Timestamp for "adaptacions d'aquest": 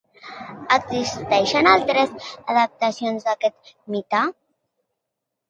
2.55-3.75